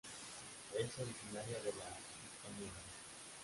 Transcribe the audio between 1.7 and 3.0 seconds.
la Hispaniola.